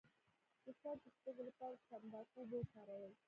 [0.63, 3.13] د سر د سپږو لپاره د تنباکو اوبه وکاروئ